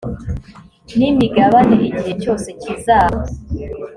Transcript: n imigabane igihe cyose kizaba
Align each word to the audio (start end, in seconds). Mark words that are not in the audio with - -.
n 0.97 0.99
imigabane 1.11 1.75
igihe 1.87 2.11
cyose 2.21 2.47
kizaba 2.61 3.19